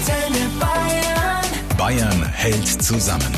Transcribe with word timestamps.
Antenne 0.00 0.48
Bayern. 0.58 1.76
Bayern 1.76 2.24
hält 2.32 2.66
zusammen. 2.66 3.34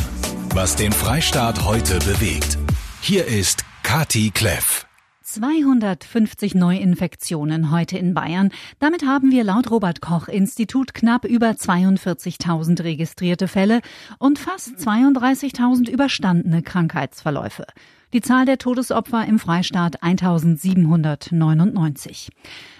Was 0.54 0.76
den 0.76 0.92
Freistaat 0.92 1.64
heute 1.64 1.98
bewegt. 1.98 2.56
Hier 3.00 3.26
ist 3.26 3.64
Kati 3.82 4.30
Kleff. 4.30 4.86
250 5.22 6.54
Neuinfektionen 6.54 7.72
heute 7.72 7.98
in 7.98 8.14
Bayern. 8.14 8.50
Damit 8.78 9.04
haben 9.04 9.32
wir 9.32 9.42
laut 9.42 9.72
Robert 9.72 10.00
Koch 10.00 10.28
Institut 10.28 10.94
knapp 10.94 11.24
über 11.24 11.50
42.000 11.50 12.84
registrierte 12.84 13.48
Fälle 13.48 13.80
und 14.20 14.38
fast 14.38 14.76
32.000 14.76 15.90
überstandene 15.90 16.62
Krankheitsverläufe. 16.62 17.66
Die 18.12 18.20
Zahl 18.20 18.44
der 18.44 18.58
Todesopfer 18.58 19.24
im 19.24 19.38
Freistaat 19.38 20.02
1799. 20.02 22.28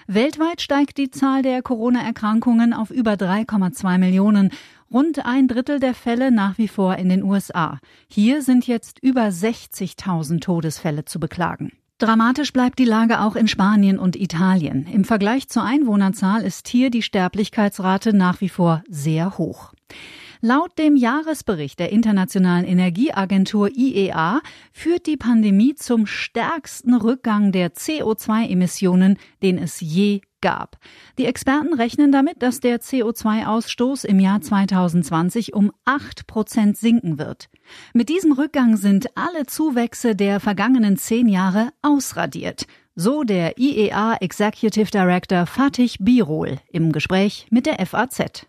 Weltweit 0.05 0.61
steigt 0.61 0.99
die 0.99 1.09
Zahl 1.09 1.41
der 1.41 1.63
Corona-Erkrankungen 1.63 2.71
auf 2.71 2.91
über 2.91 3.13
3,2 3.13 3.97
Millionen. 3.97 4.51
Rund 4.91 5.25
ein 5.25 5.47
Drittel 5.47 5.79
der 5.79 5.95
Fälle 5.95 6.31
nach 6.31 6.59
wie 6.59 6.67
vor 6.67 6.97
in 6.97 7.09
den 7.09 7.23
USA. 7.23 7.79
Hier 8.07 8.43
sind 8.43 8.67
jetzt 8.67 8.99
über 8.99 9.23
60.000 9.23 10.39
Todesfälle 10.39 11.05
zu 11.05 11.19
beklagen. 11.19 11.71
Dramatisch 11.97 12.53
bleibt 12.53 12.77
die 12.77 12.85
Lage 12.85 13.21
auch 13.21 13.35
in 13.35 13.47
Spanien 13.47 13.97
und 13.97 14.15
Italien. 14.15 14.85
Im 14.85 15.03
Vergleich 15.03 15.47
zur 15.47 15.63
Einwohnerzahl 15.63 16.43
ist 16.43 16.67
hier 16.67 16.91
die 16.91 17.01
Sterblichkeitsrate 17.01 18.15
nach 18.15 18.39
wie 18.39 18.49
vor 18.49 18.83
sehr 18.87 19.39
hoch. 19.39 19.73
Laut 20.45 20.77
dem 20.77 20.97
Jahresbericht 20.97 21.79
der 21.79 21.93
Internationalen 21.93 22.65
Energieagentur 22.65 23.69
IEA 23.73 24.41
führt 24.73 25.07
die 25.07 25.15
Pandemie 25.15 25.73
zum 25.73 26.05
stärksten 26.05 26.95
Rückgang 26.95 27.53
der 27.53 27.71
CO2-Emissionen, 27.71 29.17
den 29.41 29.57
es 29.57 29.79
je 29.79 30.19
gab. 30.41 30.75
Die 31.17 31.27
Experten 31.27 31.73
rechnen 31.73 32.11
damit, 32.11 32.43
dass 32.43 32.59
der 32.59 32.81
CO2-Ausstoß 32.81 34.03
im 34.03 34.19
Jahr 34.19 34.41
2020 34.41 35.53
um 35.53 35.71
8 35.85 36.27
Prozent 36.27 36.75
sinken 36.75 37.17
wird. 37.17 37.47
Mit 37.93 38.09
diesem 38.09 38.33
Rückgang 38.33 38.75
sind 38.75 39.15
alle 39.15 39.45
Zuwächse 39.45 40.13
der 40.13 40.41
vergangenen 40.41 40.97
zehn 40.97 41.29
Jahre 41.29 41.69
ausradiert. 41.81 42.67
So 42.95 43.23
der 43.23 43.57
IEA 43.57 44.17
Executive 44.19 44.91
Director 44.91 45.45
Fatih 45.45 45.95
Birol 45.99 46.57
im 46.69 46.91
Gespräch 46.91 47.47
mit 47.49 47.65
der 47.65 47.85
FAZ. 47.85 48.45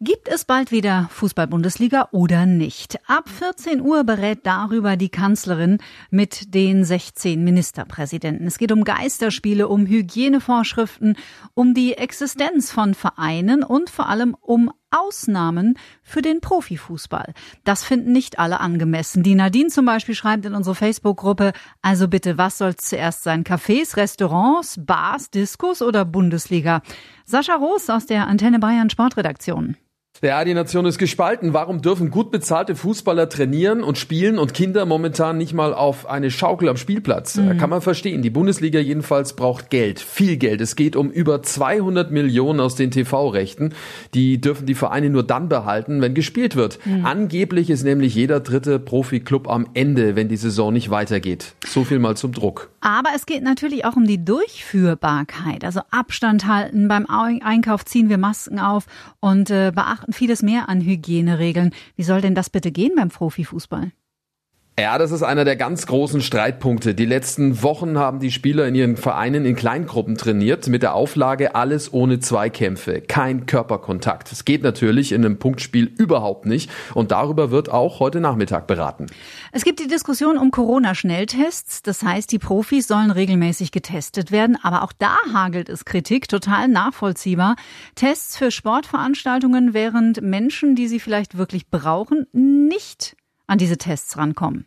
Gibt 0.00 0.28
es 0.28 0.44
bald 0.44 0.70
wieder 0.70 1.08
Fußball-Bundesliga 1.10 2.10
oder 2.12 2.46
nicht? 2.46 3.00
Ab 3.08 3.28
14 3.28 3.80
Uhr 3.80 4.04
berät 4.04 4.46
darüber 4.46 4.96
die 4.96 5.08
Kanzlerin 5.08 5.78
mit 6.08 6.54
den 6.54 6.84
16 6.84 7.42
Ministerpräsidenten. 7.42 8.46
Es 8.46 8.58
geht 8.58 8.70
um 8.70 8.84
Geisterspiele, 8.84 9.66
um 9.66 9.86
Hygienevorschriften, 9.86 11.16
um 11.54 11.74
die 11.74 11.94
Existenz 11.94 12.70
von 12.70 12.94
Vereinen 12.94 13.64
und 13.64 13.90
vor 13.90 14.08
allem 14.08 14.36
um 14.40 14.70
Ausnahmen 14.92 15.76
für 16.04 16.22
den 16.22 16.40
Profifußball. 16.40 17.34
Das 17.64 17.82
finden 17.82 18.12
nicht 18.12 18.38
alle 18.38 18.60
angemessen. 18.60 19.24
Die 19.24 19.34
Nadine 19.34 19.68
zum 19.68 19.84
Beispiel 19.84 20.14
schreibt 20.14 20.46
in 20.46 20.54
unsere 20.54 20.76
Facebook-Gruppe, 20.76 21.52
also 21.82 22.06
bitte, 22.06 22.38
was 22.38 22.58
soll 22.58 22.76
zuerst 22.76 23.24
sein? 23.24 23.42
Cafés, 23.42 23.96
Restaurants, 23.96 24.76
Bars, 24.78 25.32
Diskos 25.32 25.82
oder 25.82 26.04
Bundesliga? 26.04 26.82
Sascha 27.24 27.56
Roos 27.56 27.90
aus 27.90 28.06
der 28.06 28.28
Antenne 28.28 28.60
Bayern 28.60 28.90
Sportredaktion. 28.90 29.76
Ja, 30.20 30.44
die 30.44 30.54
Nation 30.54 30.84
ist 30.84 30.98
gespalten. 30.98 31.52
Warum 31.52 31.80
dürfen 31.80 32.10
gut 32.10 32.32
bezahlte 32.32 32.74
Fußballer 32.74 33.28
trainieren 33.28 33.84
und 33.84 33.98
spielen 33.98 34.38
und 34.38 34.52
Kinder 34.52 34.84
momentan 34.84 35.38
nicht 35.38 35.54
mal 35.54 35.72
auf 35.72 36.06
eine 36.06 36.32
Schaukel 36.32 36.68
am 36.68 36.76
Spielplatz? 36.76 37.36
Mhm. 37.36 37.56
Kann 37.58 37.70
man 37.70 37.80
verstehen. 37.80 38.22
Die 38.22 38.30
Bundesliga 38.30 38.80
jedenfalls 38.80 39.34
braucht 39.34 39.70
Geld, 39.70 40.00
viel 40.00 40.36
Geld. 40.36 40.60
Es 40.60 40.74
geht 40.74 40.96
um 40.96 41.10
über 41.10 41.42
200 41.42 42.10
Millionen 42.10 42.58
aus 42.58 42.74
den 42.74 42.90
TV-Rechten. 42.90 43.74
Die 44.12 44.40
dürfen 44.40 44.66
die 44.66 44.74
Vereine 44.74 45.08
nur 45.08 45.22
dann 45.22 45.48
behalten, 45.48 46.00
wenn 46.00 46.14
gespielt 46.14 46.56
wird. 46.56 46.84
Mhm. 46.84 47.06
Angeblich 47.06 47.70
ist 47.70 47.84
nämlich 47.84 48.16
jeder 48.16 48.40
dritte 48.40 48.80
Profiklub 48.80 49.48
am 49.48 49.68
Ende, 49.74 50.16
wenn 50.16 50.28
die 50.28 50.36
Saison 50.36 50.72
nicht 50.72 50.90
weitergeht. 50.90 51.54
So 51.64 51.84
viel 51.84 52.00
mal 52.00 52.16
zum 52.16 52.32
Druck. 52.32 52.70
Aber 52.80 53.10
es 53.14 53.26
geht 53.26 53.42
natürlich 53.42 53.84
auch 53.84 53.96
um 53.96 54.06
die 54.06 54.24
Durchführbarkeit. 54.24 55.64
Also 55.64 55.80
Abstand 55.90 56.46
halten, 56.46 56.88
beim 56.88 57.06
Einkauf 57.06 57.84
ziehen 57.84 58.08
wir 58.08 58.18
Masken 58.18 58.58
auf 58.58 58.86
und 59.20 59.50
äh, 59.50 59.72
beachten 59.74 59.98
beachten 59.98 60.12
vieles 60.12 60.42
mehr 60.42 60.68
an 60.68 60.80
Hygieneregeln. 60.80 61.74
Wie 61.96 62.02
soll 62.02 62.20
denn 62.20 62.34
das 62.34 62.50
bitte 62.50 62.70
gehen 62.70 62.92
beim 62.96 63.08
Profifußball? 63.08 63.92
Ja, 64.78 64.96
das 64.96 65.10
ist 65.10 65.24
einer 65.24 65.44
der 65.44 65.56
ganz 65.56 65.88
großen 65.88 66.20
Streitpunkte. 66.20 66.94
Die 66.94 67.04
letzten 67.04 67.64
Wochen 67.64 67.98
haben 67.98 68.20
die 68.20 68.30
Spieler 68.30 68.68
in 68.68 68.76
ihren 68.76 68.96
Vereinen 68.96 69.44
in 69.44 69.56
Kleingruppen 69.56 70.14
trainiert, 70.16 70.68
mit 70.68 70.84
der 70.84 70.94
Auflage 70.94 71.56
alles 71.56 71.92
ohne 71.92 72.20
Zweikämpfe, 72.20 73.00
kein 73.00 73.46
Körperkontakt. 73.46 74.30
Es 74.30 74.44
geht 74.44 74.62
natürlich 74.62 75.10
in 75.10 75.24
einem 75.24 75.40
Punktspiel 75.40 75.86
überhaupt 75.86 76.46
nicht 76.46 76.70
und 76.94 77.10
darüber 77.10 77.50
wird 77.50 77.70
auch 77.70 77.98
heute 77.98 78.20
Nachmittag 78.20 78.68
beraten. 78.68 79.06
Es 79.50 79.64
gibt 79.64 79.80
die 79.80 79.88
Diskussion 79.88 80.38
um 80.38 80.52
Corona-Schnelltests. 80.52 81.82
Das 81.82 82.04
heißt, 82.04 82.30
die 82.30 82.38
Profis 82.38 82.86
sollen 82.86 83.10
regelmäßig 83.10 83.72
getestet 83.72 84.30
werden, 84.30 84.56
aber 84.62 84.84
auch 84.84 84.92
da 84.96 85.16
hagelt 85.34 85.68
es 85.68 85.86
Kritik, 85.86 86.28
total 86.28 86.68
nachvollziehbar. 86.68 87.56
Tests 87.96 88.36
für 88.36 88.52
Sportveranstaltungen, 88.52 89.74
während 89.74 90.22
Menschen, 90.22 90.76
die 90.76 90.86
sie 90.86 91.00
vielleicht 91.00 91.36
wirklich 91.36 91.68
brauchen, 91.68 92.28
nicht 92.30 93.16
an 93.48 93.58
diese 93.58 93.78
Tests 93.78 94.16
rankommen. 94.16 94.66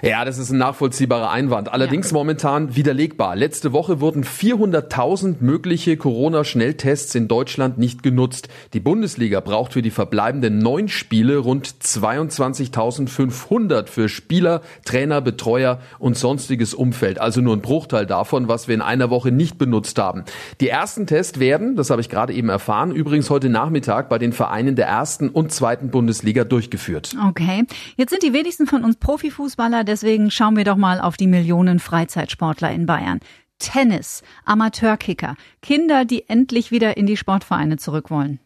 Ja, 0.00 0.24
das 0.24 0.38
ist 0.38 0.50
ein 0.50 0.58
nachvollziehbarer 0.58 1.30
Einwand. 1.30 1.72
Allerdings 1.72 2.10
ja. 2.10 2.14
momentan 2.14 2.74
widerlegbar. 2.74 3.36
Letzte 3.36 3.72
Woche 3.72 4.00
wurden 4.00 4.24
400.000 4.24 5.36
mögliche 5.40 5.96
Corona-Schnelltests 5.96 7.14
in 7.14 7.28
Deutschland 7.28 7.78
nicht 7.78 8.02
genutzt. 8.02 8.48
Die 8.72 8.80
Bundesliga 8.80 9.40
braucht 9.40 9.74
für 9.74 9.82
die 9.82 9.90
verbleibenden 9.90 10.58
neun 10.58 10.88
Spiele 10.88 11.38
rund 11.38 11.68
22.500 11.68 13.86
für 13.86 14.08
Spieler, 14.08 14.62
Trainer, 14.84 15.20
Betreuer 15.20 15.80
und 15.98 16.16
sonstiges 16.16 16.74
Umfeld. 16.74 17.20
Also 17.20 17.40
nur 17.40 17.54
ein 17.54 17.62
Bruchteil 17.62 18.06
davon, 18.06 18.48
was 18.48 18.68
wir 18.68 18.74
in 18.74 18.82
einer 18.82 19.10
Woche 19.10 19.30
nicht 19.30 19.58
benutzt 19.58 19.98
haben. 19.98 20.24
Die 20.60 20.68
ersten 20.68 21.06
Tests 21.06 21.38
werden, 21.38 21.76
das 21.76 21.90
habe 21.90 22.00
ich 22.00 22.08
gerade 22.08 22.32
eben 22.32 22.48
erfahren, 22.48 22.92
übrigens 22.92 23.30
heute 23.30 23.48
Nachmittag 23.48 24.08
bei 24.08 24.18
den 24.18 24.32
Vereinen 24.32 24.76
der 24.76 24.86
ersten 24.86 25.28
und 25.28 25.52
zweiten 25.52 25.90
Bundesliga 25.90 26.44
durchgeführt. 26.44 27.14
Okay. 27.28 27.64
Jetzt 27.96 28.10
sind 28.10 28.22
die 28.22 28.32
wenigsten 28.32 28.66
von 28.66 28.84
uns 28.84 28.96
Profifußballer 28.96 29.81
deswegen 29.84 30.30
schauen 30.30 30.56
wir 30.56 30.64
doch 30.64 30.76
mal 30.76 31.00
auf 31.00 31.16
die 31.16 31.26
Millionen 31.26 31.78
Freizeitsportler 31.78 32.70
in 32.70 32.86
Bayern. 32.86 33.20
Tennis, 33.58 34.22
Amateurkicker, 34.44 35.36
Kinder, 35.60 36.04
die 36.04 36.28
endlich 36.28 36.70
wieder 36.70 36.96
in 36.96 37.06
die 37.06 37.16
Sportvereine 37.16 37.76
zurück 37.76 38.10
wollen. 38.10 38.40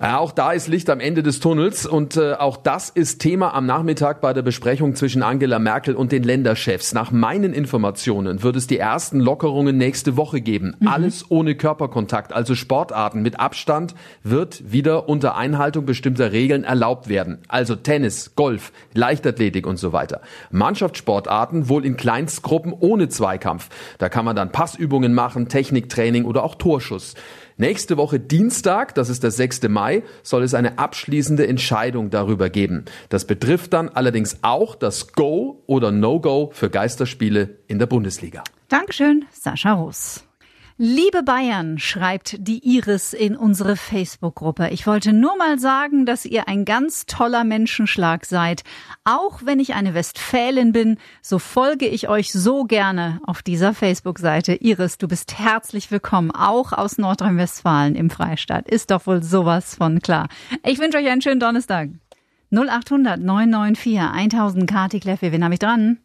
Ja, 0.00 0.18
auch 0.18 0.32
da 0.32 0.50
ist 0.50 0.66
Licht 0.66 0.90
am 0.90 0.98
Ende 0.98 1.22
des 1.22 1.38
Tunnels 1.38 1.86
und 1.86 2.16
äh, 2.16 2.32
auch 2.34 2.56
das 2.56 2.90
ist 2.90 3.20
Thema 3.20 3.54
am 3.54 3.64
Nachmittag 3.64 4.20
bei 4.20 4.32
der 4.32 4.42
Besprechung 4.42 4.96
zwischen 4.96 5.22
Angela 5.22 5.60
Merkel 5.60 5.94
und 5.94 6.10
den 6.10 6.24
Länderchefs. 6.24 6.94
Nach 6.94 7.12
meinen 7.12 7.52
Informationen 7.52 8.42
wird 8.42 8.56
es 8.56 8.66
die 8.66 8.78
ersten 8.78 9.20
Lockerungen 9.20 9.78
nächste 9.78 10.16
Woche 10.16 10.40
geben. 10.40 10.74
Mhm. 10.80 10.88
Alles 10.88 11.30
ohne 11.30 11.54
Körperkontakt, 11.54 12.32
also 12.32 12.56
Sportarten 12.56 13.22
mit 13.22 13.38
Abstand 13.38 13.94
wird 14.24 14.72
wieder 14.72 15.08
unter 15.08 15.36
Einhaltung 15.36 15.86
bestimmter 15.86 16.32
Regeln 16.32 16.64
erlaubt 16.64 17.08
werden. 17.08 17.38
Also 17.46 17.76
Tennis, 17.76 18.34
Golf, 18.34 18.72
Leichtathletik 18.94 19.64
und 19.64 19.76
so 19.76 19.92
weiter. 19.92 20.22
Mannschaftssportarten 20.50 21.68
wohl 21.68 21.86
in 21.86 21.96
Kleinstgruppen 21.96 22.72
ohne 22.72 23.08
Zweikampf. 23.08 23.68
Da 23.98 24.08
kann 24.08 24.24
man 24.24 24.34
dann 24.34 24.50
Passübungen 24.50 25.14
machen, 25.14 25.48
Techniktraining 25.48 26.24
oder 26.24 26.42
auch 26.42 26.56
Torschuss. 26.56 27.14
Nächste 27.56 27.96
Woche 27.96 28.18
Dienstag, 28.18 28.96
das 28.96 29.08
ist 29.08 29.22
der 29.22 29.30
6. 29.30 29.68
Mai, 29.68 30.02
soll 30.24 30.42
es 30.42 30.54
eine 30.54 30.78
abschließende 30.78 31.46
Entscheidung 31.46 32.10
darüber 32.10 32.50
geben. 32.50 32.84
Das 33.10 33.26
betrifft 33.26 33.72
dann 33.72 33.88
allerdings 33.88 34.38
auch 34.42 34.74
das 34.74 35.12
Go 35.12 35.62
oder 35.66 35.92
No-Go 35.92 36.50
für 36.52 36.68
Geisterspiele 36.68 37.58
in 37.68 37.78
der 37.78 37.86
Bundesliga. 37.86 38.42
Dankeschön, 38.68 39.24
Sascha 39.30 39.72
Russ. 39.72 40.24
Liebe 40.76 41.22
Bayern, 41.22 41.78
schreibt 41.78 42.34
die 42.48 42.58
Iris 42.58 43.12
in 43.12 43.36
unsere 43.36 43.76
Facebook-Gruppe. 43.76 44.70
Ich 44.70 44.88
wollte 44.88 45.12
nur 45.12 45.36
mal 45.36 45.60
sagen, 45.60 46.04
dass 46.04 46.24
ihr 46.24 46.48
ein 46.48 46.64
ganz 46.64 47.06
toller 47.06 47.44
Menschenschlag 47.44 48.24
seid. 48.24 48.64
Auch 49.04 49.42
wenn 49.44 49.60
ich 49.60 49.74
eine 49.74 49.94
Westfälin 49.94 50.72
bin, 50.72 50.98
so 51.22 51.38
folge 51.38 51.86
ich 51.86 52.08
euch 52.08 52.32
so 52.32 52.64
gerne 52.64 53.20
auf 53.24 53.40
dieser 53.44 53.72
Facebook-Seite. 53.72 54.54
Iris, 54.54 54.98
du 54.98 55.06
bist 55.06 55.38
herzlich 55.38 55.92
willkommen, 55.92 56.32
auch 56.32 56.72
aus 56.72 56.98
Nordrhein-Westfalen 56.98 57.94
im 57.94 58.10
Freistaat. 58.10 58.68
Ist 58.68 58.90
doch 58.90 59.06
wohl 59.06 59.22
sowas 59.22 59.76
von 59.76 60.00
klar. 60.00 60.26
Ich 60.66 60.80
wünsche 60.80 60.98
euch 60.98 61.08
einen 61.08 61.22
schönen 61.22 61.38
Donnerstag. 61.38 61.90
0800 62.50 63.20
994 63.20 64.00
1000 64.00 64.68
Kati 64.68 64.98
Kleffe. 64.98 65.30
Wen 65.30 65.44
habe 65.44 65.54
ich 65.54 65.60
dran? 65.60 65.98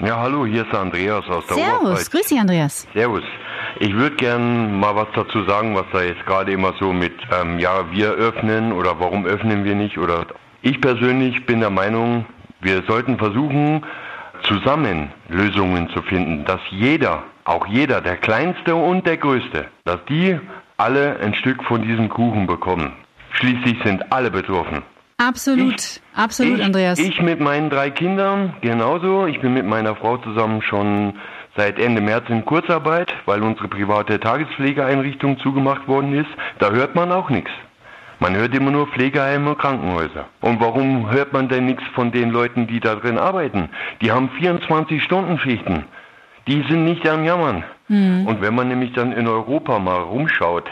Ja, 0.00 0.18
hallo, 0.20 0.44
hier 0.44 0.64
ist 0.64 0.72
der 0.72 0.80
Andreas 0.80 1.24
aus 1.28 1.46
der 1.46 1.56
Servus, 1.56 1.80
Oberpfalz. 1.80 2.10
grüß 2.10 2.26
dich, 2.26 2.38
Andreas. 2.38 2.86
Servus. 2.92 3.22
Ich 3.80 3.94
würde 3.94 4.16
gern 4.16 4.78
mal 4.78 4.94
was 4.94 5.08
dazu 5.14 5.42
sagen, 5.44 5.74
was 5.74 5.84
da 5.92 6.02
jetzt 6.02 6.24
gerade 6.26 6.52
immer 6.52 6.74
so 6.78 6.92
mit, 6.92 7.12
ähm, 7.40 7.58
ja, 7.58 7.90
wir 7.90 8.10
öffnen 8.12 8.72
oder 8.72 8.98
warum 9.00 9.24
öffnen 9.26 9.64
wir 9.64 9.74
nicht 9.74 9.98
oder 9.98 10.26
ich 10.62 10.80
persönlich 10.80 11.44
bin 11.46 11.60
der 11.60 11.70
Meinung, 11.70 12.24
wir 12.60 12.82
sollten 12.86 13.18
versuchen, 13.18 13.84
zusammen 14.44 15.10
Lösungen 15.28 15.88
zu 15.90 16.02
finden, 16.02 16.44
dass 16.44 16.60
jeder, 16.70 17.22
auch 17.44 17.66
jeder, 17.66 18.00
der 18.00 18.16
Kleinste 18.16 18.74
und 18.74 19.06
der 19.06 19.16
Größte, 19.16 19.66
dass 19.84 19.98
die 20.08 20.38
alle 20.76 21.18
ein 21.20 21.34
Stück 21.34 21.62
von 21.64 21.82
diesem 21.82 22.08
Kuchen 22.08 22.46
bekommen. 22.46 22.92
Schließlich 23.32 23.78
sind 23.84 24.12
alle 24.12 24.30
betroffen. 24.30 24.82
Absolut, 25.18 25.74
Ich- 25.74 26.00
absolut, 26.14 26.58
ich, 26.58 26.64
Andreas. 26.64 26.98
Ich 26.98 27.20
mit 27.22 27.40
meinen 27.40 27.70
drei 27.70 27.90
Kindern 27.90 28.54
genauso. 28.60 29.26
Ich 29.26 29.40
bin 29.40 29.54
mit 29.54 29.64
meiner 29.66 29.94
Frau 29.94 30.16
zusammen 30.18 30.62
schon 30.62 31.14
seit 31.56 31.78
Ende 31.78 32.00
März 32.00 32.28
in 32.28 32.44
Kurzarbeit, 32.44 33.12
weil 33.26 33.42
unsere 33.42 33.68
private 33.68 34.18
Tagespflegeeinrichtung 34.18 35.38
zugemacht 35.38 35.86
worden 35.88 36.14
ist. 36.14 36.30
Da 36.58 36.70
hört 36.70 36.94
man 36.94 37.12
auch 37.12 37.30
nichts. 37.30 37.50
Man 38.20 38.36
hört 38.36 38.54
immer 38.54 38.70
nur 38.70 38.86
Pflegeheime 38.86 39.50
und 39.50 39.58
Krankenhäuser. 39.58 40.26
Und 40.40 40.60
warum 40.60 41.10
hört 41.10 41.32
man 41.32 41.48
denn 41.48 41.66
nichts 41.66 41.82
von 41.94 42.12
den 42.12 42.30
Leuten, 42.30 42.68
die 42.68 42.78
da 42.78 42.94
drin 42.94 43.18
arbeiten? 43.18 43.68
Die 44.00 44.12
haben 44.12 44.30
24-Stunden-Schichten. 44.40 45.84
Die 46.46 46.64
sind 46.68 46.84
nicht 46.84 47.06
am 47.08 47.24
Jammern. 47.24 47.64
Und 48.26 48.40
wenn 48.40 48.54
man 48.54 48.68
nämlich 48.68 48.92
dann 48.92 49.12
in 49.12 49.26
Europa 49.26 49.78
mal 49.78 50.00
rumschaut, 50.00 50.70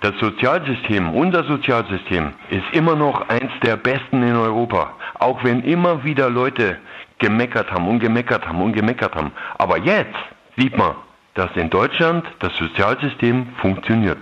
das 0.00 0.12
Sozialsystem, 0.20 1.12
unser 1.12 1.44
Sozialsystem, 1.44 2.32
ist 2.50 2.64
immer 2.72 2.94
noch 2.94 3.28
eins 3.28 3.50
der 3.64 3.76
besten 3.76 4.22
in 4.22 4.36
Europa. 4.36 4.92
Auch 5.18 5.42
wenn 5.42 5.62
immer 5.62 6.04
wieder 6.04 6.30
Leute 6.30 6.76
gemeckert 7.18 7.70
haben 7.70 7.88
und 7.88 8.00
gemeckert 8.00 8.46
haben 8.46 8.60
und 8.60 8.72
gemeckert 8.72 9.14
haben. 9.14 9.32
Aber 9.58 9.78
jetzt 9.78 10.16
sieht 10.56 10.76
man, 10.76 10.96
dass 11.34 11.50
in 11.56 11.70
Deutschland 11.70 12.24
das 12.40 12.56
Sozialsystem 12.56 13.54
funktioniert. 13.60 14.18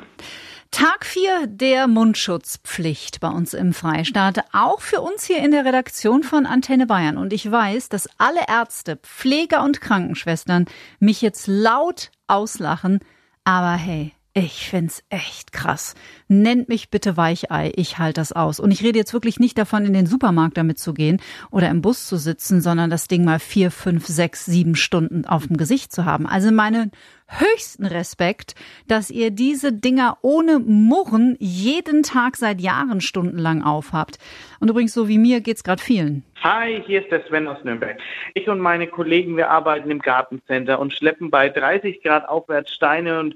Tag 0.70 1.06
4 1.06 1.46
der 1.46 1.87
Mundschutzpflicht 1.87 3.20
bei 3.20 3.28
uns 3.28 3.54
im 3.54 3.72
Freistaat, 3.72 4.40
auch 4.52 4.81
für 4.81 5.00
uns 5.00 5.25
hier 5.25 5.38
in 5.38 5.50
der 5.50 5.64
Redaktion 5.64 6.22
von 6.22 6.44
Antenne 6.44 6.87
Bayern. 6.87 7.16
Und 7.16 7.32
ich 7.32 7.50
weiß, 7.50 7.88
dass 7.88 8.10
alle 8.19 8.40
Ärzte, 8.46 8.96
Pfleger 8.96 9.64
und 9.64 9.81
Krankenschwestern 9.81 10.66
mich 10.98 11.22
jetzt 11.22 11.46
laut 11.46 12.10
auslachen. 12.26 13.00
Aber 13.44 13.72
hey, 13.72 14.12
ich 14.37 14.69
find's 14.69 15.03
echt 15.09 15.50
krass. 15.50 15.94
Nennt 16.29 16.69
mich 16.69 16.91
bitte 16.91 17.17
Weichei, 17.17 17.73
ich 17.75 17.97
halte 17.97 18.21
das 18.21 18.33
aus. 18.33 18.61
Und 18.61 18.71
ich 18.71 18.83
rede 18.83 18.99
jetzt 18.99 19.15
wirklich 19.15 19.41
nicht 19.41 19.56
davon, 19.56 19.87
in 19.87 19.94
den 19.94 20.05
Supermarkt 20.05 20.59
damit 20.59 20.79
zu 20.79 20.93
gehen 20.93 21.23
oder 21.50 21.71
im 21.71 21.81
Bus 21.81 22.06
zu 22.06 22.19
sitzen, 22.19 22.61
sondern 22.61 22.91
das 22.91 23.09
Ding 23.09 23.25
mal 23.25 23.38
vier, 23.38 23.71
fünf, 23.71 24.06
sechs, 24.06 24.44
sieben 24.44 24.77
Stunden 24.77 25.25
auf 25.25 25.47
dem 25.47 25.56
Gesicht 25.56 25.91
zu 25.91 26.05
haben. 26.05 26.27
Also 26.27 26.53
meinen 26.53 26.91
höchsten 27.28 27.87
Respekt, 27.87 28.55
dass 28.88 29.11
ihr 29.11 29.31
diese 29.31 29.73
Dinger 29.73 30.19
ohne 30.23 30.58
Murren 30.58 31.37
jeden 31.40 32.02
Tag 32.02 32.37
seit 32.37 32.61
Jahren 32.61 33.00
stundenlang 33.00 33.62
aufhabt. 33.62 34.19
Und 34.61 34.69
übrigens, 34.70 34.93
so 34.94 35.08
wie 35.08 35.19
mir 35.19 35.40
geht's 35.40 35.64
gerade 35.64 35.82
vielen. 35.82 36.25
Hi, 36.43 36.82
hier 36.87 37.02
ist 37.02 37.11
der 37.11 37.26
Sven 37.26 37.49
aus 37.49 37.64
Nürnberg. 37.64 37.99
Ich 38.34 38.49
und 38.49 38.61
meine 38.61 38.87
Kollegen, 38.87 39.37
wir 39.37 39.50
arbeiten 39.50 39.90
im 39.90 40.00
Gartencenter 40.00 40.78
und 40.78 40.93
schleppen 40.93 41.31
bei 41.31 41.49
30 41.49 42.02
Grad 42.02 42.28
aufwärts 42.28 42.73
Steine 42.73 43.19
und 43.20 43.34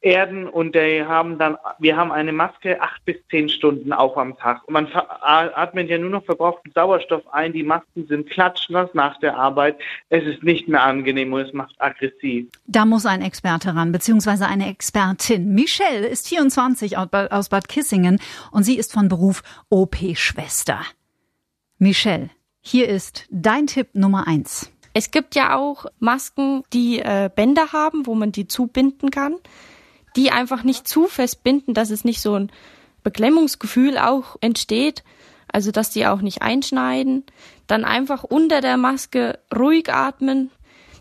Erden 0.00 0.46
und 0.48 0.74
wir 0.74 1.08
haben 1.08 1.38
dann, 1.38 1.56
wir 1.78 1.96
haben 1.96 2.12
eine 2.12 2.32
Maske 2.32 2.80
acht 2.80 3.04
bis 3.04 3.16
zehn 3.30 3.48
Stunden 3.48 3.92
auf 3.92 4.16
am 4.16 4.36
Tag. 4.36 4.68
Man 4.68 4.86
ver- 4.86 5.08
atmet 5.22 5.88
ja 5.88 5.98
nur 5.98 6.10
noch 6.10 6.24
verbrauchten 6.24 6.70
Sauerstoff 6.74 7.22
ein. 7.32 7.52
Die 7.52 7.62
Masken 7.62 8.06
sind 8.06 8.28
klatschnass 8.28 8.90
nach 8.92 9.18
der 9.20 9.36
Arbeit. 9.36 9.78
Es 10.10 10.24
ist 10.24 10.42
nicht 10.42 10.68
mehr 10.68 10.82
angenehm 10.82 11.32
und 11.32 11.40
es 11.40 11.52
macht 11.52 11.74
aggressiv. 11.78 12.48
Da 12.66 12.84
muss 12.84 13.06
ein 13.06 13.22
Experte 13.32 13.74
ran, 13.74 13.92
beziehungsweise 13.92 14.46
eine 14.46 14.68
Expertin. 14.68 15.54
Michelle 15.54 16.06
ist 16.06 16.28
24 16.28 16.98
aus 16.98 17.48
Bad- 17.48 17.66
Kissingen 17.66 18.20
und 18.50 18.64
sie 18.64 18.76
ist 18.76 18.92
von 18.92 19.08
Beruf 19.08 19.42
OP-Schwester. 19.70 20.82
Michelle, 21.78 22.28
hier 22.60 22.90
ist 22.90 23.24
dein 23.30 23.66
Tipp 23.68 23.94
Nummer 23.94 24.26
eins. 24.26 24.70
Es 24.92 25.10
gibt 25.10 25.34
ja 25.34 25.56
auch 25.56 25.86
Masken, 25.98 26.62
die 26.74 26.98
äh, 26.98 27.30
Bänder 27.34 27.72
haben, 27.72 28.04
wo 28.04 28.14
man 28.14 28.32
die 28.32 28.48
zubinden 28.48 29.10
kann, 29.10 29.36
die 30.14 30.30
einfach 30.30 30.62
nicht 30.62 30.86
zu 30.86 31.06
fest 31.06 31.42
binden, 31.42 31.72
dass 31.72 31.88
es 31.88 32.04
nicht 32.04 32.20
so 32.20 32.34
ein 32.34 32.52
Beklemmungsgefühl 33.02 33.96
auch 33.96 34.36
entsteht, 34.42 35.04
also 35.50 35.70
dass 35.70 35.88
die 35.88 36.06
auch 36.06 36.20
nicht 36.20 36.42
einschneiden. 36.42 37.24
Dann 37.66 37.86
einfach 37.86 38.24
unter 38.24 38.60
der 38.60 38.76
Maske 38.76 39.38
ruhig 39.56 39.90
atmen, 39.90 40.50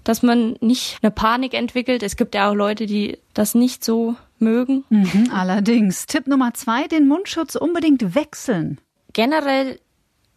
dass 0.04 0.24
man 0.24 0.56
nicht 0.62 0.98
eine 1.02 1.12
Panik 1.12 1.54
entwickelt. 1.54 2.04
Es 2.04 2.16
gibt 2.16 2.36
ja 2.36 2.50
auch 2.50 2.56
Leute, 2.56 2.86
die 2.86 3.18
das 3.34 3.56
nicht 3.56 3.84
so 3.84 4.16
mögen. 4.40 4.84
Mhm, 4.90 5.30
allerdings. 5.34 6.06
Tipp 6.08 6.28
Nummer 6.28 6.54
zwei, 6.54 6.88
den 6.88 7.08
Mundschutz 7.08 7.56
unbedingt 7.56 8.16
wechseln. 8.16 8.80
generell 9.14 9.80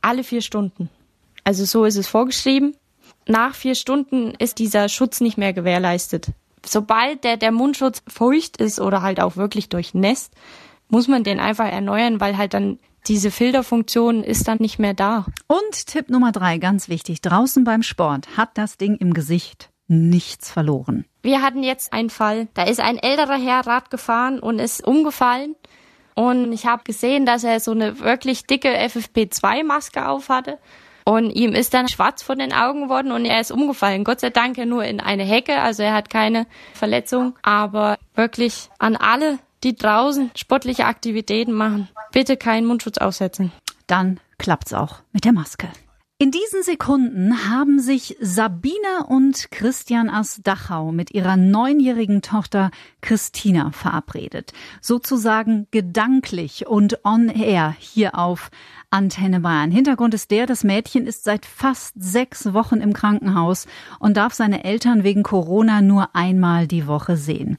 alle 0.02 0.24
vier 0.24 0.42
Stunden. 0.42 0.90
Also 1.44 1.64
so 1.64 1.84
ist 1.84 1.96
es 1.96 2.08
vorgeschrieben. 2.08 2.76
Nach 3.26 3.54
vier 3.54 3.74
Stunden 3.74 4.34
ist 4.38 4.58
dieser 4.58 4.88
Schutz 4.88 5.20
nicht 5.20 5.38
mehr 5.38 5.52
gewährleistet. 5.52 6.28
Sobald 6.66 7.24
der, 7.24 7.36
der 7.36 7.52
Mundschutz 7.52 8.02
feucht 8.06 8.56
ist 8.58 8.80
oder 8.80 9.02
halt 9.02 9.20
auch 9.20 9.36
wirklich 9.36 9.68
durchnässt, 9.68 10.32
muss 10.88 11.08
man 11.08 11.24
den 11.24 11.40
einfach 11.40 11.70
erneuern, 11.70 12.20
weil 12.20 12.36
halt 12.36 12.54
dann 12.54 12.78
diese 13.06 13.30
Filterfunktion 13.30 14.24
ist 14.24 14.48
dann 14.48 14.58
nicht 14.60 14.78
mehr 14.78 14.94
da. 14.94 15.26
Und 15.46 15.86
Tipp 15.86 16.08
Nummer 16.08 16.32
drei, 16.32 16.58
ganz 16.58 16.88
wichtig, 16.88 17.20
draußen 17.20 17.64
beim 17.64 17.82
Sport 17.82 18.36
hat 18.36 18.50
das 18.54 18.76
Ding 18.76 18.96
im 18.96 19.14
Gesicht 19.14 19.70
nichts 19.86 20.50
verloren. 20.50 21.04
Wir 21.22 21.42
hatten 21.42 21.62
jetzt 21.62 21.92
einen 21.92 22.10
Fall, 22.10 22.48
da 22.54 22.64
ist 22.64 22.80
ein 22.80 22.98
älterer 22.98 23.36
Herr 23.36 23.66
Rad 23.66 23.90
gefahren 23.90 24.40
und 24.40 24.58
ist 24.58 24.86
umgefallen. 24.86 25.54
Und 26.14 26.52
ich 26.52 26.66
habe 26.66 26.84
gesehen, 26.84 27.26
dass 27.26 27.44
er 27.44 27.60
so 27.60 27.72
eine 27.72 27.98
wirklich 28.00 28.46
dicke 28.46 28.68
FFP2-Maske 28.68 30.08
auf 30.08 30.28
hatte. 30.28 30.58
Und 31.04 31.30
ihm 31.30 31.52
ist 31.52 31.74
dann 31.74 31.88
schwarz 31.88 32.22
vor 32.22 32.36
den 32.36 32.52
Augen 32.52 32.84
geworden 32.84 33.12
und 33.12 33.26
er 33.26 33.40
ist 33.40 33.50
umgefallen. 33.50 34.04
Gott 34.04 34.20
sei 34.20 34.30
Dank 34.30 34.56
nur 34.56 34.84
in 34.84 35.00
eine 35.00 35.24
Hecke, 35.24 35.60
also 35.60 35.82
er 35.82 35.92
hat 35.92 36.08
keine 36.08 36.46
Verletzung. 36.72 37.34
Aber 37.42 37.98
wirklich 38.14 38.70
an 38.78 38.96
alle, 38.96 39.38
die 39.64 39.74
draußen 39.74 40.30
sportliche 40.36 40.84
Aktivitäten 40.84 41.52
machen, 41.52 41.88
bitte 42.12 42.36
keinen 42.36 42.66
Mundschutz 42.66 42.98
aufsetzen. 42.98 43.52
Dann 43.86 44.20
klappt's 44.38 44.72
auch 44.72 45.00
mit 45.12 45.24
der 45.24 45.32
Maske. 45.32 45.68
In 46.16 46.30
diesen 46.30 46.62
Sekunden 46.62 47.50
haben 47.50 47.80
sich 47.80 48.16
Sabine 48.20 49.04
und 49.08 49.50
Christian 49.50 50.08
aus 50.08 50.40
Dachau 50.44 50.92
mit 50.92 51.12
ihrer 51.12 51.36
neunjährigen 51.36 52.22
Tochter 52.22 52.70
Christina 53.00 53.72
verabredet. 53.72 54.52
Sozusagen 54.80 55.66
gedanklich 55.72 56.68
und 56.68 57.04
on 57.04 57.28
air 57.28 57.74
hier 57.78 58.16
auf 58.16 58.52
Antenne 58.90 59.40
Bayern. 59.40 59.72
Hintergrund 59.72 60.14
ist 60.14 60.30
der, 60.30 60.46
das 60.46 60.62
Mädchen 60.62 61.04
ist 61.04 61.24
seit 61.24 61.44
fast 61.44 61.94
sechs 61.98 62.54
Wochen 62.54 62.76
im 62.76 62.92
Krankenhaus 62.92 63.66
und 63.98 64.16
darf 64.16 64.34
seine 64.34 64.62
Eltern 64.62 65.02
wegen 65.02 65.24
Corona 65.24 65.82
nur 65.82 66.14
einmal 66.14 66.68
die 66.68 66.86
Woche 66.86 67.16
sehen. 67.16 67.58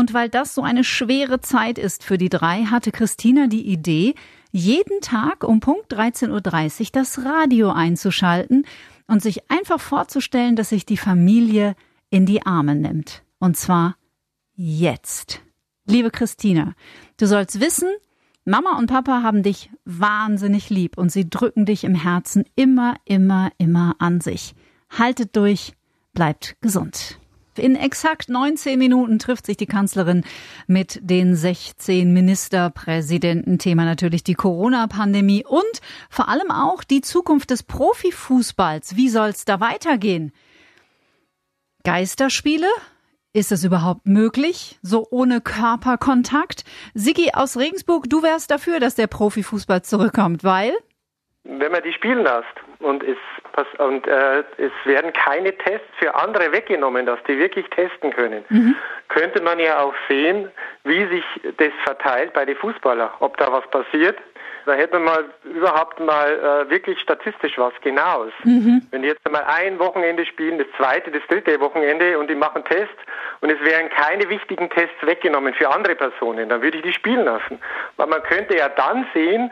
Und 0.00 0.14
weil 0.14 0.30
das 0.30 0.54
so 0.54 0.62
eine 0.62 0.82
schwere 0.82 1.42
Zeit 1.42 1.76
ist 1.76 2.04
für 2.04 2.16
die 2.16 2.30
drei, 2.30 2.64
hatte 2.64 2.90
Christina 2.90 3.48
die 3.48 3.66
Idee, 3.66 4.14
jeden 4.50 5.02
Tag 5.02 5.44
um 5.44 5.60
Punkt 5.60 5.92
13.30 5.92 6.80
Uhr 6.80 6.88
das 6.94 7.22
Radio 7.22 7.70
einzuschalten 7.70 8.64
und 9.06 9.20
sich 9.20 9.50
einfach 9.50 9.78
vorzustellen, 9.78 10.56
dass 10.56 10.70
sich 10.70 10.86
die 10.86 10.96
Familie 10.96 11.76
in 12.08 12.24
die 12.24 12.46
Arme 12.46 12.76
nimmt. 12.76 13.24
Und 13.40 13.58
zwar 13.58 13.96
jetzt. 14.54 15.42
Liebe 15.84 16.10
Christina, 16.10 16.72
du 17.18 17.26
sollst 17.26 17.60
wissen, 17.60 17.90
Mama 18.46 18.78
und 18.78 18.86
Papa 18.86 19.22
haben 19.22 19.42
dich 19.42 19.68
wahnsinnig 19.84 20.70
lieb 20.70 20.96
und 20.96 21.12
sie 21.12 21.28
drücken 21.28 21.66
dich 21.66 21.84
im 21.84 21.94
Herzen 21.94 22.46
immer, 22.56 22.94
immer, 23.04 23.52
immer 23.58 23.96
an 23.98 24.22
sich. 24.22 24.54
Haltet 24.88 25.36
durch, 25.36 25.74
bleibt 26.14 26.56
gesund. 26.62 27.19
In 27.56 27.76
exakt 27.76 28.28
19 28.28 28.78
Minuten 28.78 29.18
trifft 29.18 29.46
sich 29.46 29.56
die 29.56 29.66
Kanzlerin 29.66 30.24
mit 30.66 30.98
den 31.02 31.34
16 31.34 32.12
Ministerpräsidenten. 32.12 33.58
Thema 33.58 33.84
natürlich 33.84 34.22
die 34.22 34.34
Corona-Pandemie 34.34 35.44
und 35.46 35.80
vor 36.08 36.28
allem 36.28 36.50
auch 36.50 36.84
die 36.84 37.00
Zukunft 37.00 37.50
des 37.50 37.62
Profifußballs. 37.62 38.96
Wie 38.96 39.08
soll's 39.08 39.44
da 39.44 39.60
weitergehen? 39.60 40.32
Geisterspiele? 41.84 42.68
Ist 43.32 43.52
es 43.52 43.64
überhaupt 43.64 44.06
möglich? 44.06 44.78
So 44.82 45.06
ohne 45.10 45.40
Körperkontakt? 45.40 46.64
Sigi 46.94 47.30
aus 47.32 47.56
Regensburg, 47.56 48.08
du 48.08 48.22
wärst 48.22 48.50
dafür, 48.50 48.80
dass 48.80 48.94
der 48.94 49.06
Profifußball 49.06 49.82
zurückkommt, 49.82 50.44
weil? 50.44 50.72
wenn 51.44 51.72
man 51.72 51.82
die 51.82 51.92
spielen 51.92 52.22
lässt 52.22 52.44
und 52.80 53.02
es 53.02 53.18
und 53.78 54.06
äh, 54.06 54.40
es 54.58 54.72
werden 54.84 55.12
keine 55.12 55.56
Tests 55.56 55.88
für 55.98 56.14
andere 56.14 56.52
weggenommen, 56.52 57.06
dass 57.06 57.22
die 57.24 57.38
wirklich 57.38 57.68
testen 57.70 58.12
können, 58.12 58.44
könnte 59.08 59.42
man 59.42 59.58
ja 59.58 59.80
auch 59.80 59.94
sehen, 60.08 60.50
wie 60.84 61.06
sich 61.06 61.24
das 61.56 61.72
verteilt 61.84 62.32
bei 62.32 62.44
den 62.44 62.56
Fußballern, 62.56 63.10
ob 63.20 63.36
da 63.36 63.52
was 63.52 63.66
passiert. 63.70 64.18
Da 64.66 64.74
hätte 64.74 64.98
man 64.98 65.04
mal 65.04 65.24
überhaupt 65.44 66.00
mal 66.00 66.66
äh, 66.66 66.70
wirklich 66.70 67.00
statistisch 67.00 67.56
was 67.56 67.72
Genaues. 67.80 68.32
Wenn 68.90 69.02
die 69.02 69.08
jetzt 69.08 69.28
mal 69.30 69.42
ein 69.44 69.78
Wochenende 69.78 70.26
spielen, 70.26 70.58
das 70.58 70.66
zweite, 70.76 71.10
das 71.10 71.22
dritte 71.28 71.58
Wochenende 71.60 72.18
und 72.18 72.28
die 72.28 72.34
machen 72.34 72.64
Tests 72.64 72.94
und 73.40 73.50
es 73.50 73.60
wären 73.62 73.88
keine 73.88 74.28
wichtigen 74.28 74.68
Tests 74.70 74.94
weggenommen 75.02 75.54
für 75.54 75.70
andere 75.70 75.94
Personen, 75.94 76.48
dann 76.48 76.62
würde 76.62 76.78
ich 76.78 76.84
die 76.84 76.92
spielen 76.92 77.24
lassen. 77.24 77.58
Weil 77.96 78.06
man 78.08 78.22
könnte 78.22 78.56
ja 78.56 78.68
dann 78.68 79.06
sehen, 79.14 79.50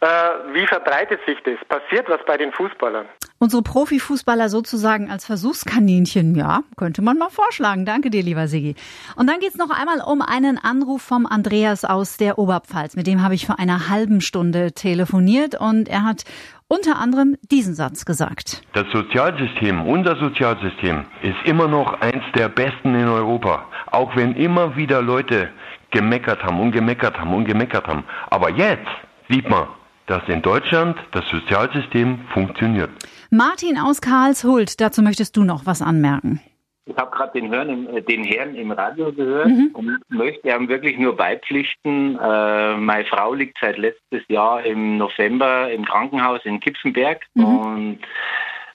äh, 0.00 0.06
wie 0.52 0.66
verbreitet 0.66 1.20
sich 1.26 1.38
das? 1.44 1.56
Passiert 1.68 2.08
was 2.08 2.24
bei 2.24 2.36
den 2.36 2.52
Fußballern? 2.52 3.06
Unsere 3.40 3.62
Profifußballer 3.62 4.48
sozusagen 4.48 5.12
als 5.12 5.24
Versuchskaninchen, 5.24 6.34
ja, 6.34 6.62
könnte 6.76 7.02
man 7.02 7.18
mal 7.18 7.30
vorschlagen. 7.30 7.84
Danke 7.84 8.10
dir, 8.10 8.24
lieber 8.24 8.48
Sigi. 8.48 8.74
Und 9.14 9.28
dann 9.28 9.38
geht's 9.38 9.56
noch 9.56 9.70
einmal 9.70 10.00
um 10.00 10.22
einen 10.22 10.58
Anruf 10.58 11.02
vom 11.02 11.24
Andreas 11.24 11.84
aus 11.84 12.16
der 12.16 12.40
Oberpfalz. 12.40 12.96
Mit 12.96 13.06
dem 13.06 13.22
habe 13.22 13.36
ich 13.36 13.46
vor 13.46 13.60
einer 13.60 13.88
halben 13.88 14.20
Stunde 14.22 14.72
telefoniert 14.72 15.54
und 15.54 15.88
er 15.88 16.02
hat 16.02 16.24
unter 16.66 16.98
anderem 16.98 17.36
diesen 17.48 17.74
Satz 17.74 18.04
gesagt. 18.04 18.62
Das 18.72 18.86
Sozialsystem, 18.92 19.86
unser 19.86 20.16
Sozialsystem, 20.16 21.04
ist 21.22 21.36
immer 21.44 21.68
noch 21.68 22.00
eins 22.00 22.24
der 22.34 22.48
besten 22.48 22.96
in 22.96 23.06
Europa. 23.06 23.66
Auch 23.92 24.16
wenn 24.16 24.34
immer 24.34 24.74
wieder 24.74 25.00
Leute 25.00 25.50
gemeckert 25.92 26.42
haben 26.42 26.58
und 26.58 26.72
gemeckert 26.72 27.16
haben 27.20 27.32
und 27.32 27.44
gemeckert 27.44 27.86
haben. 27.86 28.02
Aber 28.30 28.50
jetzt 28.50 28.88
sieht 29.28 29.48
man, 29.48 29.68
dass 30.08 30.26
in 30.28 30.42
Deutschland 30.42 30.96
das 31.12 31.28
Sozialsystem 31.28 32.18
funktioniert. 32.32 32.90
Martin 33.30 33.78
aus 33.78 34.00
Karlshult, 34.00 34.80
dazu 34.80 35.02
möchtest 35.02 35.36
du 35.36 35.44
noch 35.44 35.66
was 35.66 35.82
anmerken. 35.82 36.40
Ich 36.86 36.96
habe 36.96 37.10
gerade 37.14 37.38
den, 37.38 37.52
Herrn 37.52 37.68
im, 37.68 38.04
den 38.06 38.24
Herrn 38.24 38.54
im 38.54 38.70
Radio 38.70 39.12
gehört 39.12 39.48
mhm. 39.48 39.70
und 39.74 39.98
möchte 40.08 40.48
ihm 40.48 40.68
wirklich 40.68 40.98
nur 40.98 41.14
beipflichten. 41.14 42.18
Äh, 42.18 42.76
meine 42.76 43.04
Frau 43.04 43.34
liegt 43.34 43.58
seit 43.60 43.76
letztes 43.76 44.22
Jahr 44.28 44.64
im 44.64 44.96
November 44.96 45.70
im 45.70 45.84
Krankenhaus 45.84 46.40
in 46.44 46.60
Kipfenberg 46.60 47.26
mhm. 47.34 47.44
und 47.44 47.98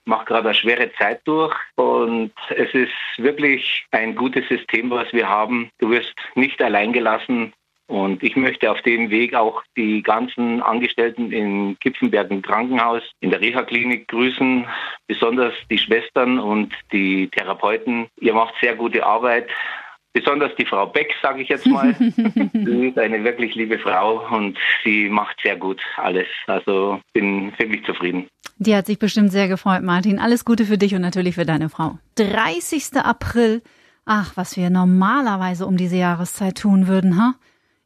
macht 0.05 0.27
gerade 0.27 0.49
eine 0.49 0.53
schwere 0.53 0.91
Zeit 0.93 1.21
durch. 1.25 1.55
Und 1.75 2.33
es 2.49 2.71
ist 2.75 2.91
wirklich 3.17 3.87
ein 3.89 4.13
gutes 4.13 4.47
System, 4.47 4.91
was 4.91 5.11
wir 5.11 5.27
haben. 5.27 5.71
Du 5.79 5.89
wirst 5.89 6.13
nicht 6.35 6.61
allein 6.61 6.93
gelassen. 6.93 7.53
Und 7.93 8.23
ich 8.23 8.35
möchte 8.35 8.71
auf 8.71 8.81
dem 8.81 9.11
Weg 9.11 9.35
auch 9.35 9.61
die 9.77 10.01
ganzen 10.01 10.63
Angestellten 10.63 11.31
in 11.31 11.77
Kipfenberg 11.79 12.31
im 12.31 12.41
Krankenhaus, 12.41 13.03
in 13.19 13.29
der 13.29 13.39
Reha-Klinik 13.39 14.07
grüßen, 14.07 14.65
besonders 15.05 15.53
die 15.69 15.77
Schwestern 15.77 16.39
und 16.39 16.73
die 16.91 17.27
Therapeuten. 17.27 18.07
Ihr 18.19 18.33
macht 18.33 18.55
sehr 18.59 18.73
gute 18.73 19.05
Arbeit. 19.05 19.47
Besonders 20.11 20.55
die 20.55 20.65
Frau 20.65 20.87
Beck, 20.87 21.13
sage 21.21 21.43
ich 21.43 21.49
jetzt 21.49 21.67
mal. 21.67 21.93
sie 22.53 22.87
ist 22.87 22.97
eine 22.97 23.23
wirklich 23.23 23.53
liebe 23.53 23.77
Frau 23.77 24.27
und 24.35 24.57
sie 24.83 25.07
macht 25.07 25.39
sehr 25.43 25.55
gut 25.55 25.79
alles. 25.97 26.27
Also 26.47 26.99
bin 27.13 27.53
wirklich 27.59 27.85
zufrieden. 27.85 28.27
Die 28.57 28.75
hat 28.75 28.87
sich 28.87 28.97
bestimmt 28.97 29.31
sehr 29.31 29.47
gefreut, 29.47 29.83
Martin. 29.83 30.17
Alles 30.17 30.45
Gute 30.45 30.65
für 30.65 30.79
dich 30.79 30.95
und 30.95 31.01
natürlich 31.01 31.35
für 31.35 31.45
deine 31.45 31.69
Frau. 31.69 31.99
30. 32.15 32.95
April. 33.03 33.61
Ach, 34.05 34.31
was 34.35 34.57
wir 34.57 34.71
normalerweise 34.71 35.67
um 35.67 35.77
diese 35.77 35.97
Jahreszeit 35.97 36.57
tun 36.57 36.87
würden, 36.87 37.19
ha? 37.19 37.35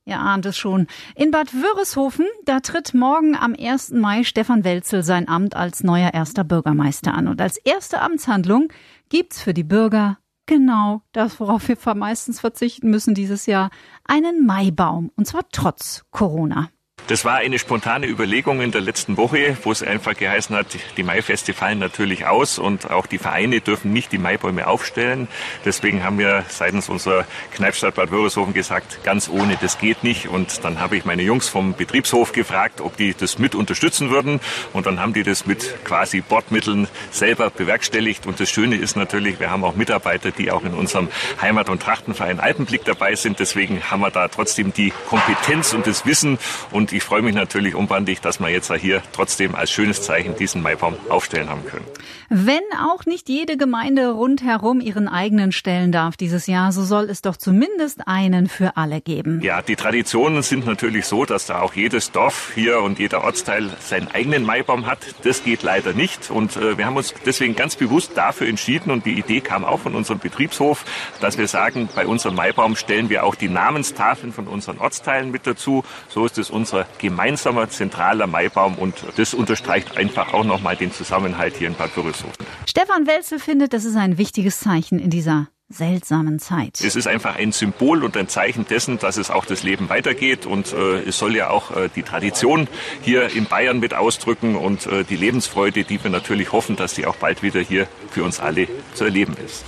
Ihr 0.07 0.21
ahnt 0.21 0.45
es 0.45 0.57
schon. 0.57 0.87
In 1.15 1.31
Bad 1.31 1.53
Wörishofen, 1.53 2.25
da 2.45 2.61
tritt 2.61 2.93
morgen 2.93 3.35
am 3.35 3.53
1. 3.59 3.91
Mai 3.91 4.23
Stefan 4.23 4.63
Welzel 4.63 5.03
sein 5.03 5.27
Amt 5.27 5.53
als 5.53 5.83
neuer 5.83 6.13
erster 6.13 6.45
Bürgermeister 6.45 7.13
an. 7.13 7.27
Und 7.27 7.41
als 7.41 7.57
erste 7.57 7.99
Amtshandlung 7.99 8.69
gibt's 9.09 9.41
für 9.41 9.53
die 9.53 9.65
Bürger 9.65 10.17
genau 10.45 11.01
das, 11.11 11.41
worauf 11.41 11.67
wir 11.67 11.77
meistens 11.93 12.39
verzichten 12.39 12.89
müssen 12.89 13.15
dieses 13.15 13.47
Jahr, 13.47 13.69
einen 14.05 14.45
Maibaum. 14.45 15.11
Und 15.17 15.27
zwar 15.27 15.43
trotz 15.51 16.05
Corona. 16.09 16.69
Das 17.07 17.23
war 17.23 17.35
eine 17.35 17.57
spontane 17.57 18.05
Überlegung 18.05 18.59
in 18.59 18.71
der 18.71 18.81
letzten 18.81 19.15
Woche, 19.15 19.55
wo 19.63 19.71
es 19.71 19.81
einfach 19.81 20.13
geheißen 20.13 20.53
hat, 20.53 20.67
die 20.97 21.03
Maifeste 21.03 21.53
fallen 21.53 21.79
natürlich 21.79 22.25
aus 22.25 22.59
und 22.59 22.91
auch 22.91 23.05
die 23.05 23.17
Vereine 23.17 23.61
dürfen 23.61 23.93
nicht 23.93 24.11
die 24.11 24.17
Maibäume 24.17 24.67
aufstellen. 24.67 25.29
Deswegen 25.63 26.03
haben 26.03 26.19
wir 26.19 26.43
seitens 26.49 26.89
unserer 26.89 27.25
Kneipstadt 27.53 27.95
Bad 27.95 28.11
Wörishofen 28.11 28.53
gesagt, 28.53 29.05
ganz 29.05 29.29
ohne, 29.29 29.57
das 29.61 29.79
geht 29.79 30.03
nicht. 30.03 30.27
Und 30.27 30.65
dann 30.65 30.81
habe 30.81 30.97
ich 30.97 31.05
meine 31.05 31.21
Jungs 31.21 31.47
vom 31.47 31.75
Betriebshof 31.75 32.33
gefragt, 32.33 32.81
ob 32.81 32.97
die 32.97 33.13
das 33.13 33.39
mit 33.39 33.55
unterstützen 33.55 34.09
würden. 34.09 34.41
Und 34.73 34.85
dann 34.85 34.99
haben 34.99 35.13
die 35.13 35.23
das 35.23 35.45
mit 35.45 35.85
quasi 35.85 36.19
Bordmitteln 36.19 36.89
selber 37.11 37.49
bewerkstelligt. 37.49 38.25
Und 38.25 38.41
das 38.41 38.49
Schöne 38.49 38.75
ist 38.75 38.97
natürlich, 38.97 39.39
wir 39.39 39.49
haben 39.49 39.63
auch 39.63 39.77
Mitarbeiter, 39.77 40.31
die 40.31 40.51
auch 40.51 40.65
in 40.65 40.73
unserem 40.73 41.07
Heimat- 41.41 41.69
und 41.69 41.81
Trachtenverein 41.81 42.41
Alpenblick 42.41 42.83
dabei 42.83 43.15
sind. 43.15 43.39
Deswegen 43.39 43.81
haben 43.89 44.01
wir 44.01 44.11
da 44.11 44.27
trotzdem 44.27 44.73
die 44.73 44.91
Kompetenz 45.07 45.73
und 45.73 45.87
das 45.87 46.05
Wissen 46.05 46.37
und 46.71 46.96
ich 46.97 47.03
freue 47.03 47.21
mich 47.21 47.35
natürlich 47.35 47.75
unbandig, 47.75 48.21
dass 48.21 48.39
wir 48.39 48.49
jetzt 48.49 48.73
hier 48.73 49.03
trotzdem 49.13 49.53
als 49.53 49.69
schönes 49.69 50.01
Zeichen 50.01 50.35
diesen 50.35 50.63
Maibaum 50.63 50.95
aufstellen 51.09 51.47
haben 51.47 51.63
können. 51.63 51.85
Wenn 52.29 52.63
auch 52.77 53.05
nicht 53.05 53.29
jede 53.29 53.55
Gemeinde 53.55 54.09
rundherum 54.09 54.81
ihren 54.81 55.07
eigenen 55.07 55.51
stellen 55.51 55.91
darf 55.91 56.17
dieses 56.17 56.47
Jahr, 56.47 56.71
so 56.71 56.83
soll 56.83 57.05
es 57.09 57.21
doch 57.21 57.37
zumindest 57.37 58.07
einen 58.07 58.49
für 58.49 58.77
alle 58.77 58.99
geben. 58.99 59.41
Ja, 59.43 59.61
die 59.61 59.75
Traditionen 59.75 60.41
sind 60.41 60.65
natürlich 60.65 61.05
so, 61.05 61.23
dass 61.23 61.45
da 61.45 61.61
auch 61.61 61.75
jedes 61.75 62.11
Dorf 62.11 62.51
hier 62.55 62.81
und 62.81 62.97
jeder 62.97 63.23
Ortsteil 63.23 63.69
seinen 63.79 64.07
eigenen 64.09 64.43
Maibaum 64.43 64.87
hat. 64.87 64.99
Das 65.23 65.43
geht 65.43 65.61
leider 65.61 65.93
nicht 65.93 66.31
und 66.31 66.57
äh, 66.57 66.79
wir 66.79 66.87
haben 66.87 66.97
uns 66.97 67.13
deswegen 67.25 67.55
ganz 67.55 67.75
bewusst 67.75 68.13
dafür 68.15 68.47
entschieden 68.47 68.89
und 68.89 69.05
die 69.05 69.13
Idee 69.13 69.39
kam 69.39 69.63
auch 69.63 69.79
von 69.79 69.93
unserem 69.93 70.19
Betriebshof, 70.19 70.83
dass 71.21 71.37
wir 71.37 71.47
sagen, 71.47 71.87
bei 71.95 72.07
unserem 72.07 72.35
Maibaum 72.35 72.75
stellen 72.75 73.09
wir 73.09 73.23
auch 73.23 73.35
die 73.35 73.49
Namenstafeln 73.49 74.33
von 74.33 74.47
unseren 74.47 74.79
Ortsteilen 74.79 75.29
mit 75.29 75.45
dazu. 75.45 75.83
So 76.09 76.25
ist 76.25 76.39
es 76.39 76.49
unser 76.49 76.86
gemeinsamer 76.99 77.69
zentraler 77.69 78.27
Maibaum 78.27 78.75
und 78.75 78.95
das 79.17 79.33
unterstreicht 79.33 79.97
einfach 79.97 80.33
auch 80.33 80.43
nochmal 80.43 80.75
den 80.75 80.91
Zusammenhalt 80.91 81.57
hier 81.57 81.67
in 81.67 81.75
Bad 81.75 81.95
Wörishofen. 81.95 82.45
Stefan 82.65 83.07
Welzel 83.07 83.39
findet, 83.39 83.73
das 83.73 83.85
ist 83.85 83.95
ein 83.95 84.17
wichtiges 84.17 84.59
Zeichen 84.59 84.99
in 84.99 85.09
dieser 85.09 85.47
seltsamen 85.69 86.39
Zeit. 86.39 86.79
Es 86.81 86.95
ist 86.95 87.07
einfach 87.07 87.35
ein 87.35 87.51
Symbol 87.51 88.03
und 88.03 88.15
ein 88.15 88.29
Zeichen 88.29 88.65
dessen, 88.65 88.99
dass 88.99 89.17
es 89.17 89.29
auch 89.29 89.45
das 89.45 89.63
Leben 89.63 89.89
weitergeht 89.89 90.45
und 90.45 90.71
äh, 90.71 91.01
es 91.01 91.17
soll 91.17 91.35
ja 91.35 91.49
auch 91.49 91.75
äh, 91.75 91.89
die 91.93 92.03
Tradition 92.03 92.67
hier 93.01 93.35
in 93.35 93.45
Bayern 93.45 93.79
mit 93.79 93.93
ausdrücken 93.93 94.55
und 94.55 94.85
äh, 94.85 95.03
die 95.03 95.17
Lebensfreude, 95.17 95.83
die 95.83 96.01
wir 96.01 96.09
natürlich 96.09 96.51
hoffen, 96.53 96.77
dass 96.77 96.95
sie 96.95 97.05
auch 97.05 97.17
bald 97.17 97.43
wieder 97.43 97.59
hier 97.59 97.87
für 98.11 98.23
uns 98.23 98.39
alle 98.39 98.67
zu 98.93 99.03
erleben 99.03 99.35
ist. 99.45 99.65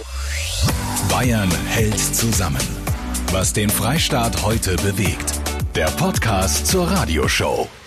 Bayern 1.10 1.52
hält 1.68 2.00
zusammen. 2.00 2.66
Was 3.32 3.54
den 3.54 3.70
Freistaat 3.70 4.44
heute 4.44 4.76
bewegt. 4.78 5.49
Der 5.80 5.90
Podcast 5.92 6.68
zur 6.68 6.92
Radioshow. 6.92 7.79